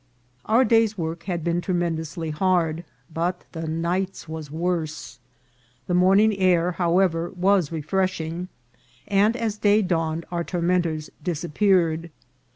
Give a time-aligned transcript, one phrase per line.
[0.45, 5.19] Our day's work had been tremendously hard, but the night's was worse.
[5.85, 8.47] The morning air, however, was refreshing,
[9.07, 12.09] and as day dawn ed our tormentors disappeared.